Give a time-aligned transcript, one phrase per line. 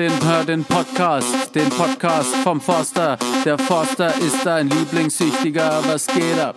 [0.00, 3.18] den, hör den Podcast, den Podcast vom Forster.
[3.44, 6.56] Der Forster ist dein Lieblingssüchtiger, was geht ab?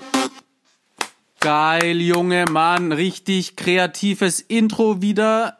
[1.41, 5.57] Geil, Junge Mann, richtig kreatives Intro wieder.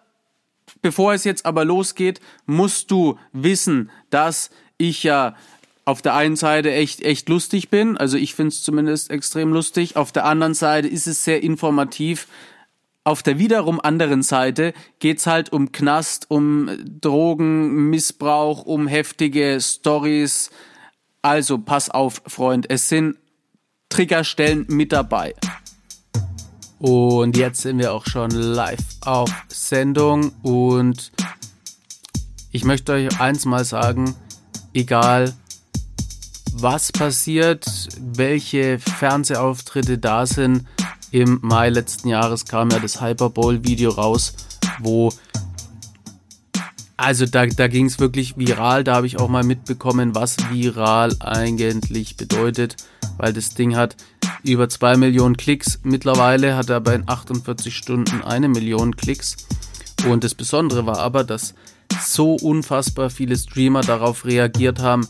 [0.82, 5.36] Bevor es jetzt aber losgeht, musst du wissen, dass ich ja
[5.84, 7.98] auf der einen Seite echt, echt lustig bin.
[7.98, 9.98] Also ich finde es zumindest extrem lustig.
[9.98, 12.28] Auf der anderen Seite ist es sehr informativ.
[13.06, 16.70] Auf der wiederum anderen Seite geht's halt um Knast, um
[17.02, 20.52] Drogen, Missbrauch, um heftige Stories.
[21.22, 23.18] Also pass auf, Freund, es sind
[23.90, 25.36] Triggerstellen mit dabei.
[26.80, 31.12] Und jetzt sind wir auch schon live auf Sendung und
[32.52, 34.16] ich möchte euch eins mal sagen,
[34.74, 35.34] egal
[36.54, 37.66] was passiert,
[38.00, 40.66] welche Fernsehauftritte da sind.
[41.14, 44.34] Im Mai letzten Jahres kam ja das Hyperbowl-Video raus,
[44.80, 45.12] wo
[46.98, 48.84] also da, da ging es wirklich viral.
[48.84, 52.78] Da habe ich auch mal mitbekommen, was viral eigentlich bedeutet,
[53.18, 53.96] weil das Ding hat
[54.42, 55.80] über zwei Millionen Klicks.
[55.84, 59.38] Mittlerweile hat er bei 48 Stunden eine Million Klicks.
[60.10, 61.54] Und das Besondere war aber, dass
[62.02, 65.08] so unfassbar viele Streamer darauf reagiert haben,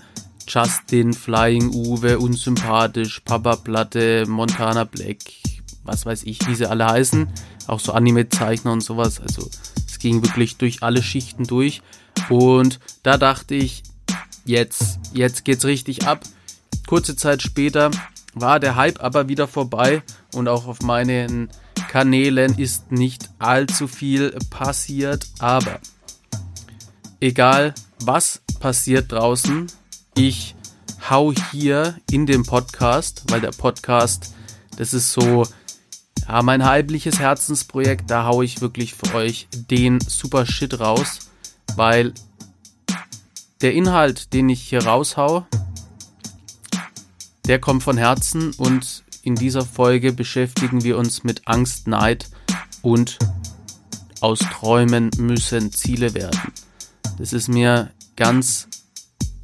[0.50, 5.20] Justin, Flying Uwe, unsympathisch, Papa Platte, Montana Black,
[5.84, 7.28] was weiß ich, wie sie alle heißen.
[7.68, 9.20] Auch so Anime-Zeichner und sowas.
[9.20, 9.50] Also
[9.88, 11.82] es ging wirklich durch alle Schichten durch.
[12.30, 13.84] Und da dachte ich,
[14.46, 16.22] jetzt, jetzt geht's richtig ab.
[16.88, 17.92] Kurze Zeit später
[18.34, 21.50] war der Hype aber wieder vorbei und auch auf meinen
[21.90, 25.28] Kanälen ist nicht allzu viel passiert.
[25.40, 25.80] Aber
[27.20, 29.68] egal was passiert draußen,
[30.16, 30.56] ich
[31.10, 34.34] hau hier in dem Podcast, weil der Podcast,
[34.78, 35.46] das ist so
[36.28, 41.20] ja, mein halbliches Herzensprojekt, da hau ich wirklich für euch den super Shit raus,
[41.76, 42.14] weil
[43.62, 45.46] der Inhalt, den ich hier raushau,
[47.48, 52.30] der kommt von Herzen und in dieser Folge beschäftigen wir uns mit Angst, Neid
[52.82, 53.18] und
[54.22, 56.40] aus Träumen müssen Ziele werden.
[57.18, 58.68] Das ist mir ganz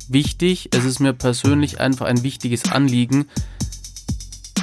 [0.07, 0.69] wichtig.
[0.73, 3.27] Es ist mir persönlich einfach ein wichtiges Anliegen.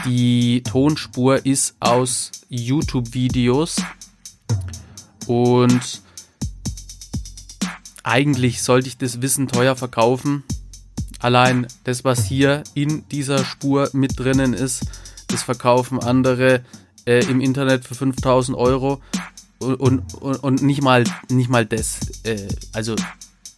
[0.06, 3.82] Die Tonspur ist aus YouTube-Videos
[5.26, 6.00] und
[8.04, 10.44] eigentlich sollte ich das Wissen teuer verkaufen.
[11.18, 14.86] Allein das, was hier in dieser Spur mit drinnen ist,
[15.26, 16.64] das verkaufen andere
[17.04, 19.02] äh, im Internet für 5000 Euro
[19.58, 21.98] und, und, und nicht mal nicht mal das.
[22.22, 22.94] Äh, also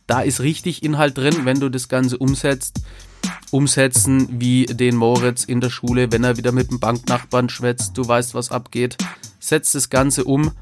[0.06, 2.80] da ist richtig Inhalt drin, wenn du das Ganze umsetzt.
[3.50, 8.06] Umsetzen wie den Moritz in der Schule, wenn er wieder mit dem Banknachbarn schwätzt, du
[8.06, 8.96] weißt, was abgeht.
[9.40, 10.52] Setz das Ganze um,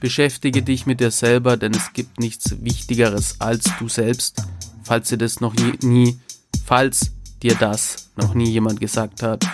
[0.00, 4.42] beschäftige dich mit dir selber, denn es gibt nichts Wichtigeres als du selbst.
[4.84, 6.18] Falls dir das noch nie, nie
[6.64, 7.12] falls
[7.42, 9.44] dir das noch nie jemand gesagt hat,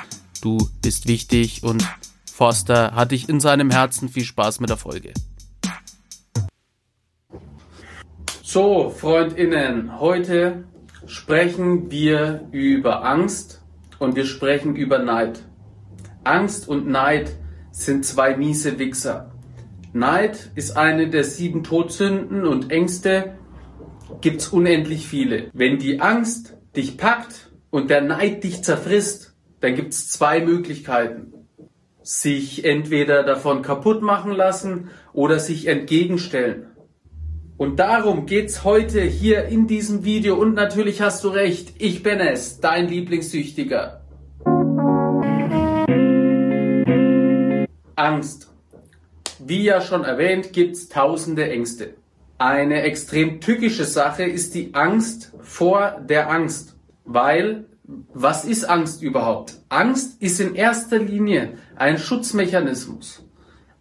[0.40, 1.86] du bist wichtig und
[2.30, 5.12] Forster hat dich in seinem Herzen viel Spaß mit der Folge.
[8.42, 10.64] So, Freundinnen, heute
[11.06, 13.62] sprechen wir über Angst
[13.98, 15.40] und wir sprechen über Neid.
[16.24, 17.36] Angst und Neid
[17.70, 19.32] sind zwei miese Wichser.
[19.92, 23.34] Neid ist eine der sieben Todsünden und Ängste
[24.20, 25.50] gibt's unendlich viele.
[25.52, 31.32] Wenn die Angst dich packt und der Neid dich zerfrisst, dann gibt's zwei Möglichkeiten.
[32.02, 36.66] Sich entweder davon kaputt machen lassen oder sich entgegenstellen.
[37.56, 42.18] Und darum geht's heute hier in diesem Video und natürlich hast du recht, ich bin
[42.18, 44.00] es, dein Lieblingssüchtiger.
[47.94, 48.50] Angst.
[49.38, 51.94] Wie ja schon erwähnt, gibt's tausende Ängste.
[52.38, 56.74] Eine extrem tückische Sache ist die Angst vor der Angst.
[57.04, 57.66] Weil,
[58.12, 59.60] was ist Angst überhaupt?
[59.68, 63.24] Angst ist in erster Linie ein Schutzmechanismus.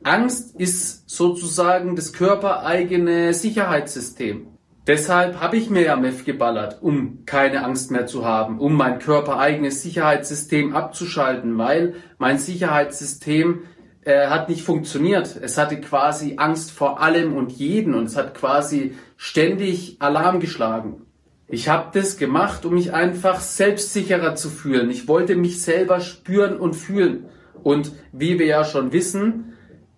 [0.03, 4.47] Angst ist sozusagen das körpereigene Sicherheitssystem.
[4.85, 8.99] Deshalb habe ich mir ja Meth geballert, um keine Angst mehr zu haben, um mein
[8.99, 13.61] körpereigenes Sicherheitssystem abzuschalten, weil mein Sicherheitssystem
[14.03, 15.39] äh, hat nicht funktioniert.
[15.41, 21.03] Es hatte quasi Angst vor allem und jeden und es hat quasi ständig Alarm geschlagen.
[21.47, 24.89] Ich habe das gemacht, um mich einfach selbstsicherer zu fühlen.
[24.89, 27.27] Ich wollte mich selber spüren und fühlen.
[27.63, 29.52] Und wie wir ja schon wissen,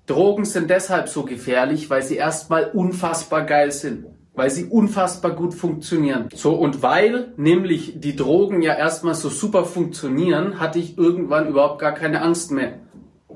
[0.06, 4.06] Drogen sind deshalb so gefährlich, weil sie erstmal unfassbar geil sind,
[4.36, 6.30] weil sie unfassbar gut funktionieren.
[6.34, 11.80] So und weil nämlich die Drogen ja erstmal so super funktionieren, hatte ich irgendwann überhaupt
[11.80, 12.80] gar keine Angst mehr.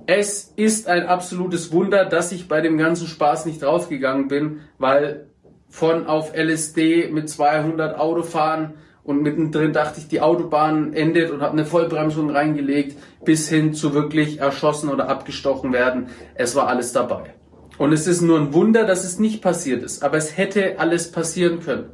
[0.06, 5.28] Es ist ein absolutes Wunder, dass ich bei dem ganzen Spaß nicht draufgegangen bin, weil
[5.70, 8.74] von auf LSD mit 200 Autofahren
[9.04, 13.94] und mittendrin dachte ich, die Autobahn endet und habe eine Vollbremsung reingelegt, bis hin zu
[13.94, 16.08] wirklich erschossen oder abgestochen werden.
[16.36, 17.34] Es war alles dabei.
[17.78, 20.04] Und es ist nur ein Wunder, dass es nicht passiert ist.
[20.04, 21.92] Aber es hätte alles passieren können,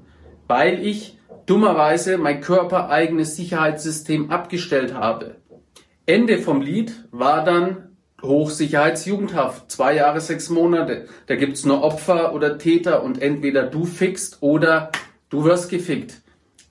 [0.47, 5.35] weil ich dummerweise mein körpereigenes Sicherheitssystem abgestellt habe.
[6.07, 11.05] Ende vom Lied war dann Hochsicherheitsjugendhaft, zwei Jahre, sechs Monate.
[11.27, 14.91] Da gibt's nur Opfer oder Täter und entweder du fickst oder
[15.29, 16.21] du wirst gefickt.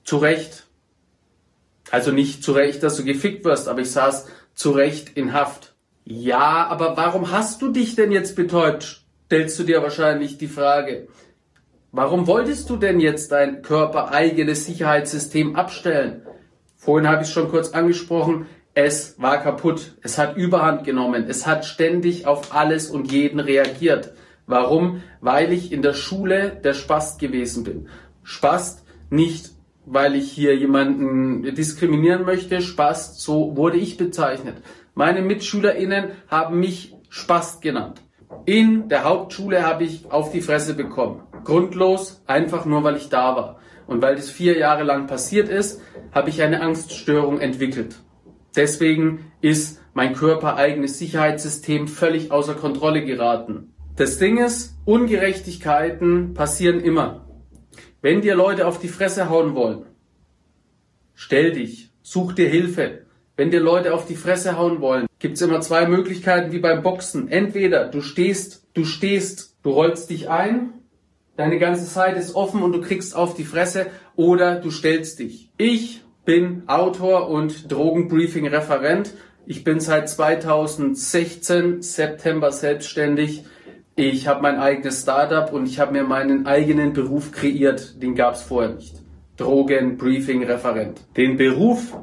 [0.05, 0.67] Zu Recht.
[1.91, 5.75] Also nicht zu Recht, dass du gefickt wirst, aber ich saß zu Recht in Haft.
[6.05, 9.01] Ja, aber warum hast du dich denn jetzt betäubt?
[9.25, 11.07] Stellst du dir wahrscheinlich die Frage.
[11.91, 16.21] Warum wolltest du denn jetzt dein körpereigenes Sicherheitssystem abstellen?
[16.75, 18.45] Vorhin habe ich es schon kurz angesprochen.
[18.75, 19.95] Es war kaputt.
[20.03, 21.25] Es hat Überhand genommen.
[21.27, 24.13] Es hat ständig auf alles und jeden reagiert.
[24.45, 25.01] Warum?
[25.21, 27.89] Weil ich in der Schule der Spast gewesen bin.
[28.21, 29.54] Spast nicht,
[29.85, 32.61] weil ich hier jemanden diskriminieren möchte.
[32.61, 34.57] Spast, so wurde ich bezeichnet.
[34.93, 38.01] Meine MitschülerInnen haben mich Spast genannt.
[38.45, 41.21] In der Hauptschule habe ich auf die Fresse bekommen.
[41.43, 43.59] Grundlos, einfach nur weil ich da war.
[43.87, 47.97] Und weil das vier Jahre lang passiert ist, habe ich eine Angststörung entwickelt.
[48.55, 53.73] Deswegen ist mein körpereigenes Sicherheitssystem völlig außer Kontrolle geraten.
[53.95, 57.24] Das Ding ist, Ungerechtigkeiten passieren immer.
[58.05, 59.87] Wenn dir Leute auf die Fresse hauen wollen,
[61.15, 63.07] stell dich, such dir Hilfe.
[63.35, 67.29] Wenn dir Leute auf die Fresse hauen wollen, gibt's immer zwei Möglichkeiten wie beim Boxen.
[67.29, 70.73] Entweder du stehst, du stehst, du rollst dich ein,
[71.35, 75.49] deine ganze Seite ist offen und du kriegst auf die Fresse, oder du stellst dich.
[75.57, 79.15] Ich bin Autor und Drogenbriefing-Referent.
[79.47, 83.45] Ich bin seit 2016 September selbstständig.
[83.97, 88.01] Ich habe mein eigenes Startup und ich habe mir meinen eigenen Beruf kreiert.
[88.03, 89.01] Den gab es vorher nicht.
[89.37, 90.99] Drogenbriefing-Referent.
[91.15, 91.97] Den Beruf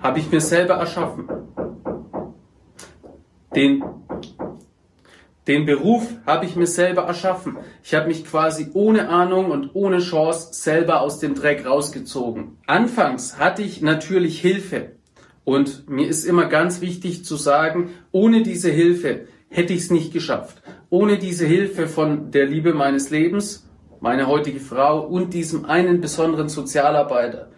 [0.00, 1.28] habe ich mir selber erschaffen.
[3.54, 3.82] Den
[5.48, 7.56] den Beruf habe ich mir selber erschaffen.
[7.82, 12.58] Ich habe mich quasi ohne Ahnung und ohne Chance selber aus dem Dreck rausgezogen.
[12.66, 14.92] Anfangs hatte ich natürlich Hilfe.
[15.44, 20.12] Und mir ist immer ganz wichtig zu sagen, ohne diese Hilfe hätte ich es nicht
[20.12, 20.62] geschafft.
[20.90, 23.68] Ohne diese Hilfe von der Liebe meines Lebens,
[24.00, 27.50] meine heutige Frau und diesem einen besonderen Sozialarbeiter,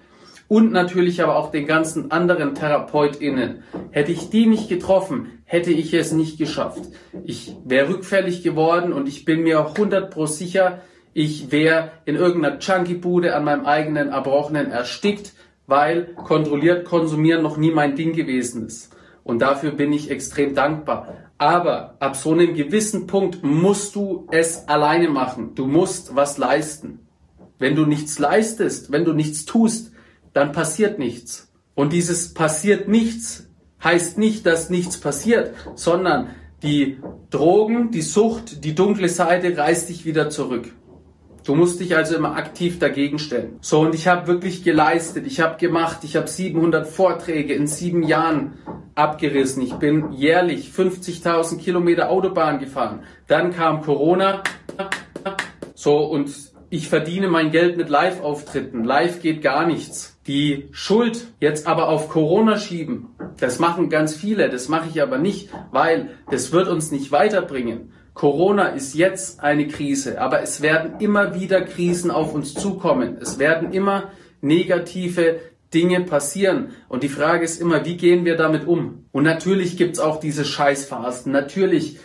[0.48, 3.62] und natürlich aber auch den ganzen anderen TherapeutInnen.
[3.92, 6.82] Hätte ich die nicht getroffen, hätte ich es nicht geschafft.
[7.22, 10.80] Ich wäre rückfällig geworden und ich bin mir auch 100 pro sicher,
[11.14, 15.34] ich wäre in irgendeiner Junkie-Bude an meinem eigenen Erbrochenen erstickt,
[15.68, 18.90] weil kontrolliert konsumieren noch nie mein Ding gewesen ist.
[19.24, 21.08] Und dafür bin ich extrem dankbar.
[21.38, 25.54] Aber ab so einem gewissen Punkt musst du es alleine machen.
[25.54, 27.06] Du musst was leisten.
[27.58, 29.92] Wenn du nichts leistest, wenn du nichts tust,
[30.32, 31.52] dann passiert nichts.
[31.74, 33.46] Und dieses passiert nichts
[33.82, 36.28] heißt nicht, dass nichts passiert, sondern
[36.62, 36.98] die
[37.30, 40.72] Drogen, die Sucht, die dunkle Seite reißt dich wieder zurück.
[41.44, 43.56] Du musst dich also immer aktiv dagegen stellen.
[43.62, 48.02] So, und ich habe wirklich geleistet, ich habe gemacht, ich habe 700 Vorträge in sieben
[48.02, 48.58] Jahren
[49.00, 49.62] abgerissen.
[49.62, 53.00] Ich bin jährlich 50.000 Kilometer Autobahn gefahren.
[53.26, 54.42] Dann kam Corona.
[55.74, 56.30] So, und
[56.68, 58.84] ich verdiene mein Geld mit Live-Auftritten.
[58.84, 63.08] Live geht gar nichts die Schuld jetzt aber auf Corona schieben,
[63.40, 67.92] das machen ganz viele, das mache ich aber nicht, weil das wird uns nicht weiterbringen.
[68.14, 73.18] Corona ist jetzt eine Krise, aber es werden immer wieder Krisen auf uns zukommen.
[73.20, 74.10] Es werden immer
[74.40, 75.40] negative
[75.72, 76.70] Dinge passieren.
[76.88, 79.06] Und die Frage ist immer, wie gehen wir damit um?
[79.12, 81.32] Und natürlich gibt's auch diese Scheißphasen.
[81.32, 81.98] Natürlich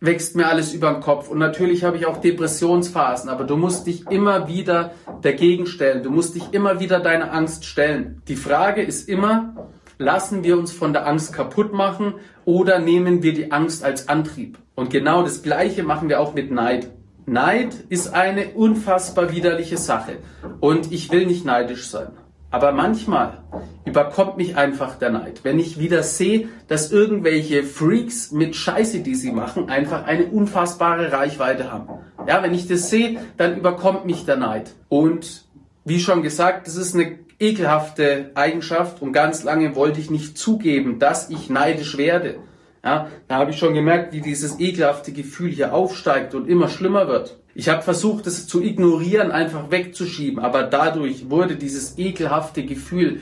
[0.00, 1.28] wächst mir alles über den Kopf.
[1.28, 6.02] Und natürlich habe ich auch Depressionsphasen, aber du musst dich immer wieder dagegen stellen.
[6.02, 8.20] Du musst dich immer wieder deiner Angst stellen.
[8.26, 13.32] Die Frage ist immer, lassen wir uns von der Angst kaputt machen oder nehmen wir
[13.32, 14.58] die Angst als Antrieb?
[14.74, 16.90] Und genau das Gleiche machen wir auch mit Neid.
[17.24, 20.16] Neid ist eine unfassbar widerliche Sache.
[20.58, 22.08] Und ich will nicht neidisch sein.
[22.52, 23.38] Aber manchmal
[23.86, 25.40] überkommt mich einfach der Neid.
[25.42, 31.10] Wenn ich wieder sehe, dass irgendwelche Freaks mit Scheiße, die sie machen, einfach eine unfassbare
[31.10, 31.88] Reichweite haben.
[32.28, 34.70] Ja, wenn ich das sehe, dann überkommt mich der Neid.
[34.90, 35.44] Und
[35.84, 40.98] wie schon gesagt, das ist eine ekelhafte Eigenschaft und ganz lange wollte ich nicht zugeben,
[40.98, 42.36] dass ich neidisch werde.
[42.84, 47.08] Ja, da habe ich schon gemerkt, wie dieses ekelhafte Gefühl hier aufsteigt und immer schlimmer
[47.08, 47.38] wird.
[47.54, 53.20] Ich habe versucht, es zu ignorieren, einfach wegzuschieben, aber dadurch wurde dieses ekelhafte Gefühl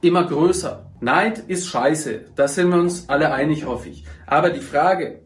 [0.00, 0.90] immer größer.
[1.00, 4.04] Neid ist scheiße, da sind wir uns alle einig, hoffe ich.
[4.26, 5.20] Aber die Frage,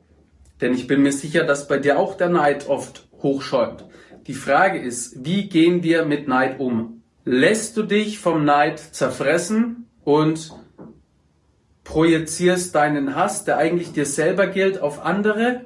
[0.61, 3.85] denn ich bin mir sicher, dass bei dir auch der Neid oft hochschäumt.
[4.27, 7.03] Die Frage ist, wie gehen wir mit Neid um?
[7.25, 10.53] Lässt du dich vom Neid zerfressen und
[11.85, 15.63] projizierst deinen Hass, der eigentlich dir selber gilt, auf andere?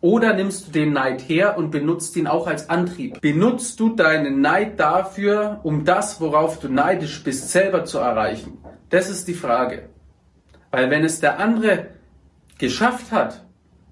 [0.00, 3.20] Oder nimmst du den Neid her und benutzt ihn auch als Antrieb?
[3.20, 8.58] Benutzt du deinen Neid dafür, um das, worauf du neidisch bist, selber zu erreichen?
[8.90, 9.88] Das ist die Frage.
[10.70, 11.88] Weil wenn es der andere
[12.58, 13.44] geschafft hat,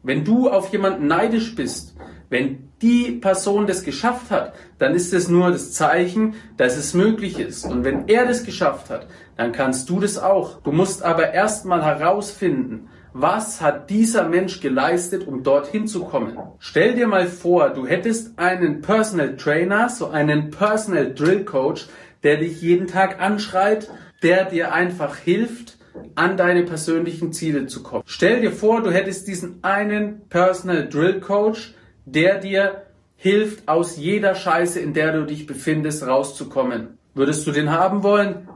[0.03, 1.97] wenn du auf jemanden neidisch bist,
[2.29, 7.39] wenn die Person das geschafft hat, dann ist es nur das Zeichen, dass es möglich
[7.39, 7.65] ist.
[7.65, 9.07] Und wenn er das geschafft hat,
[9.37, 10.61] dann kannst du das auch.
[10.63, 16.37] Du musst aber erstmal herausfinden, was hat dieser Mensch geleistet, um dorthin zu kommen.
[16.59, 21.87] Stell dir mal vor, du hättest einen Personal Trainer, so einen Personal Drill Coach,
[22.25, 23.89] der dich jeden Tag anschreit,
[24.25, 25.79] der dir einfach hilft,
[26.17, 28.03] an deine persönlichen Ziele zu kommen.
[28.05, 32.83] Stell dir vor, du hättest diesen einen Personal Drill Coach, der dir
[33.15, 36.99] hilft, aus jeder Scheiße, in der du dich befindest, rauszukommen.
[37.15, 38.49] Würdest du den haben wollen?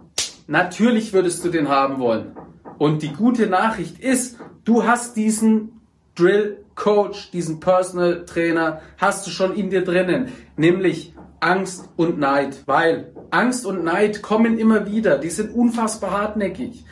[0.48, 2.36] Natürlich würdest du den haben wollen.
[2.78, 4.38] Und die gute Nachricht ist,
[4.68, 5.80] du hast diesen
[6.14, 12.62] Drill Coach, diesen Personal Trainer, hast du schon in dir drinnen, nämlich Angst und Neid,
[12.66, 16.84] weil Angst und Neid kommen immer wieder, die sind unfassbar hartnäckig.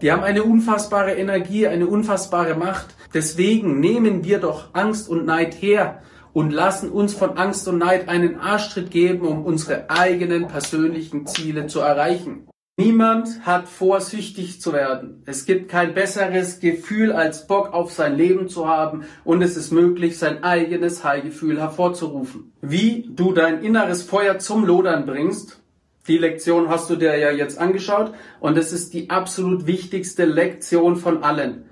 [0.00, 2.94] Die haben eine unfassbare Energie, eine unfassbare Macht.
[3.14, 8.08] Deswegen nehmen wir doch Angst und Neid her und lassen uns von Angst und Neid
[8.08, 12.48] einen Arschtritt geben, um unsere eigenen persönlichen Ziele zu erreichen.
[12.78, 15.22] Niemand hat vor, süchtig zu werden.
[15.24, 19.72] Es gibt kein besseres Gefühl, als Bock auf sein Leben zu haben und es ist
[19.72, 22.52] möglich, sein eigenes Heilgefühl hervorzurufen.
[22.60, 25.62] Wie du dein inneres Feuer zum Lodern bringst,
[26.06, 30.96] die Lektion hast du dir ja jetzt angeschaut und es ist die absolut wichtigste Lektion
[30.96, 31.64] von allen,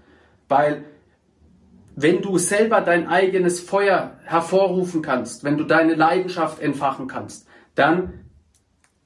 [0.49, 0.87] weil
[1.97, 8.24] wenn du selber dein eigenes Feuer hervorrufen kannst, wenn du deine Leidenschaft entfachen kannst, dann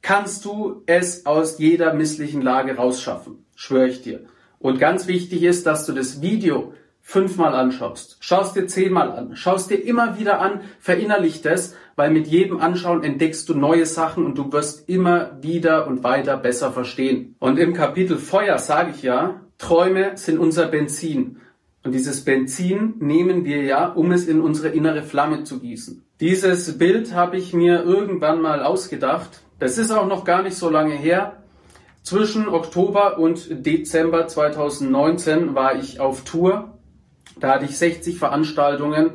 [0.08, 4.20] kannst du es aus jeder misslichen Lage rausschaffen, schwöre ich dir.
[4.58, 6.72] Und ganz wichtig ist, dass du das Video
[7.02, 12.26] fünfmal anschaust, schaust dir zehnmal an, schaust dir immer wieder an, verinnerlicht es, weil mit
[12.26, 17.36] jedem Anschauen entdeckst du neue Sachen und du wirst immer wieder und weiter besser verstehen.
[17.38, 21.42] Und im Kapitel Feuer sage ich ja, Träume sind unser Benzin.
[21.84, 26.02] Und dieses Benzin nehmen wir ja, um es in unsere innere Flamme zu gießen.
[26.18, 29.42] Dieses Bild habe ich mir irgendwann mal ausgedacht.
[29.58, 31.42] Das ist auch noch gar nicht so lange her.
[32.02, 36.78] Zwischen Oktober und Dezember 2019 war ich auf Tour
[37.40, 39.10] da hatte ich 60 Veranstaltungen,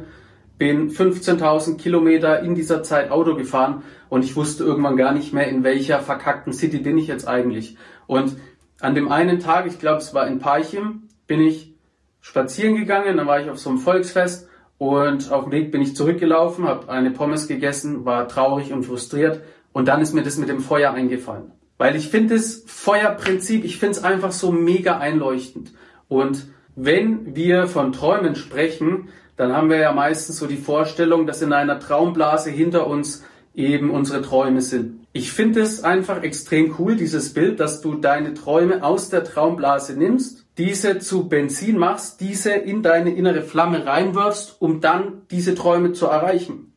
[0.58, 5.48] bin 15.000 Kilometer in dieser Zeit Auto gefahren und ich wusste irgendwann gar nicht mehr,
[5.48, 7.78] in welcher verkackten City bin ich jetzt eigentlich.
[8.08, 8.38] Und
[8.80, 11.76] an dem einen Tag, ich glaube es war in Parchim, bin ich
[12.22, 14.48] spazieren gegangen, dann war ich auf so einem Volksfest
[14.78, 19.42] und auf dem Weg bin ich zurückgelaufen, habe eine Pommes gegessen, war traurig und frustriert
[19.74, 21.52] und dann ist mir das mit dem Feuer eingefallen.
[21.78, 25.74] Weil ich finde das Feuerprinzip, ich finde es einfach so mega einleuchtend.
[26.08, 31.42] Und wenn wir von Träumen sprechen, dann haben wir ja meistens so die Vorstellung, dass
[31.42, 33.24] in einer Traumblase hinter uns
[33.56, 35.08] eben unsere Träume sind.
[35.12, 39.94] Ich finde es einfach extrem cool, dieses Bild, dass du deine Träume aus der Traumblase
[39.94, 45.94] nimmst, diese zu Benzin machst, diese in deine innere Flamme reinwirfst, um dann diese Träume
[45.94, 46.74] zu erreichen.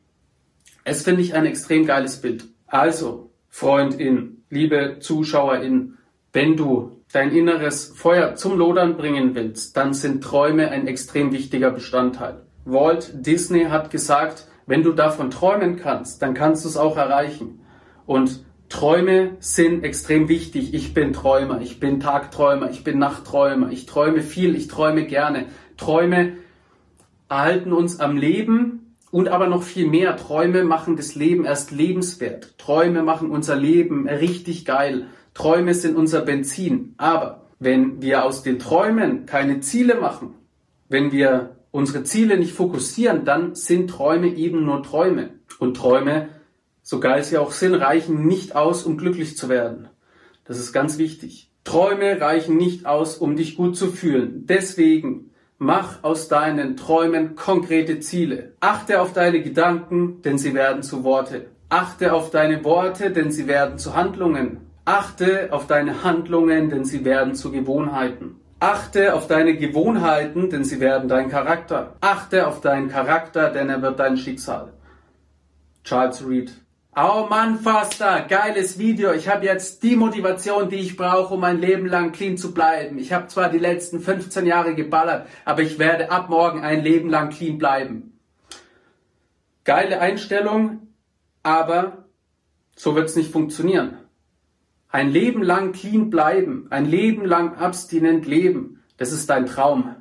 [0.83, 2.45] Es finde ich ein extrem geiles Bild.
[2.67, 5.97] Also, Freundin, liebe Zuschauerin,
[6.33, 11.71] wenn du dein inneres Feuer zum Lodern bringen willst, dann sind Träume ein extrem wichtiger
[11.71, 12.43] Bestandteil.
[12.65, 17.61] Walt Disney hat gesagt, wenn du davon träumen kannst, dann kannst du es auch erreichen.
[18.05, 20.73] Und Träume sind extrem wichtig.
[20.73, 25.45] Ich bin Träumer, ich bin Tagträumer, ich bin Nachtträumer, ich träume viel, ich träume gerne.
[25.77, 26.33] Träume
[27.29, 30.17] erhalten uns am Leben und aber noch viel mehr.
[30.17, 32.57] Träume machen das Leben erst lebenswert.
[32.57, 35.07] Träume machen unser Leben richtig geil.
[35.33, 36.93] Träume sind unser Benzin.
[36.97, 40.35] Aber wenn wir aus den Träumen keine Ziele machen,
[40.89, 45.31] wenn wir unsere Ziele nicht fokussieren, dann sind Träume eben nur Träume.
[45.59, 46.29] Und Träume,
[46.81, 49.89] so geil sie auch sind, reichen nicht aus, um glücklich zu werden.
[50.45, 51.51] Das ist ganz wichtig.
[51.63, 54.45] Träume reichen nicht aus, um dich gut zu fühlen.
[54.45, 58.53] Deswegen mach aus deinen Träumen konkrete Ziele.
[58.59, 61.47] Achte auf deine Gedanken, denn sie werden zu Worte.
[61.69, 64.61] Achte auf deine Worte, denn sie werden zu Handlungen.
[64.85, 68.39] Achte auf deine Handlungen, denn sie werden zu Gewohnheiten.
[68.59, 71.95] Achte auf deine Gewohnheiten, denn sie werden dein Charakter.
[72.01, 74.73] Achte auf deinen Charakter, denn er wird dein Schicksal.
[75.83, 76.51] Charles Reed.
[76.99, 79.13] Oh Mann, Faster, geiles Video.
[79.13, 82.97] Ich habe jetzt die Motivation, die ich brauche, um mein Leben lang clean zu bleiben.
[82.97, 87.11] Ich habe zwar die letzten 15 Jahre geballert, aber ich werde ab morgen ein Leben
[87.11, 88.19] lang clean bleiben.
[89.63, 90.87] Geile Einstellung,
[91.43, 92.05] Aber
[92.75, 93.99] so wird es nicht funktionieren.
[94.89, 99.95] Ein Leben lang clean bleiben, ein Leben lang abstinent leben, das ist dein Traum.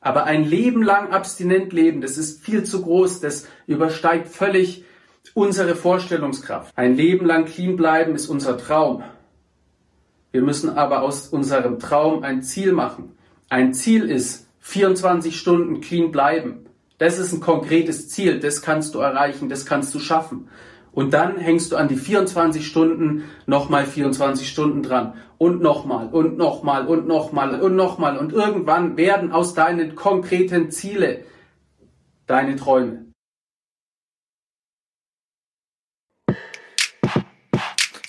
[0.00, 4.84] Aber ein Leben lang abstinent leben, das ist viel zu groß, das übersteigt völlig
[5.34, 6.72] unsere Vorstellungskraft.
[6.76, 9.02] Ein Leben lang clean bleiben ist unser Traum.
[10.32, 13.12] Wir müssen aber aus unserem Traum ein Ziel machen.
[13.48, 16.66] Ein Ziel ist 24 Stunden clean bleiben.
[16.98, 20.48] Das ist ein konkretes Ziel, das kannst du erreichen, das kannst du schaffen.
[20.92, 25.14] Und dann hängst du an die 24 Stunden nochmal 24 Stunden dran.
[25.38, 28.18] Und nochmal und nochmal und nochmal und nochmal.
[28.18, 31.24] Und irgendwann werden aus deinen konkreten Ziele
[32.26, 33.09] deine Träume.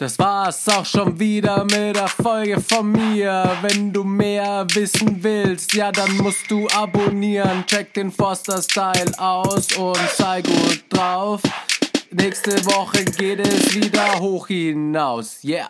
[0.01, 3.55] Das war's auch schon wieder mit der Folge von mir.
[3.61, 7.63] Wenn du mehr wissen willst, ja, dann musst du abonnieren.
[7.67, 11.43] Check den Forster Style aus und sei gut drauf.
[12.09, 15.43] Nächste Woche geht es wieder hoch hinaus.
[15.43, 15.69] Yeah.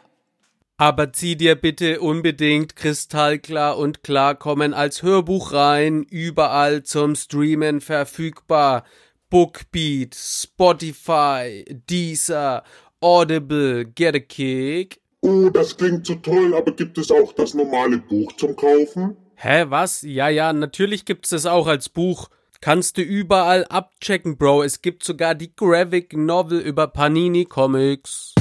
[0.77, 8.85] Aber zieh dir bitte unbedingt kristallklar und klarkommen als Hörbuch rein, überall zum Streamen verfügbar.
[9.29, 12.63] Bookbeat, Spotify, Deezer,
[13.01, 15.01] Audible, Get a Kick.
[15.22, 19.17] Oh, das klingt so toll, aber gibt es auch das normale Buch zum Kaufen?
[19.36, 20.03] Hä, was?
[20.03, 22.29] Ja, ja, natürlich gibt's es auch als Buch.
[22.60, 24.63] Kannst du überall abchecken, Bro.
[24.63, 28.36] Es gibt sogar die Graphic Novel über Panini Comics.